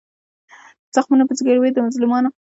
[0.85, 2.29] په زخمونو په زګیروي د مظلومانو